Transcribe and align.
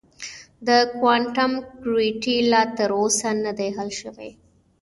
د 0.67 0.69
کوانټم 0.99 1.51
ګرویټي 1.83 2.37
لا 2.51 2.61
تر 2.77 2.89
اوسه 2.99 3.29
نه 3.45 3.51
دی 3.57 3.69
حل 3.77 3.89
شوی. 4.01 4.31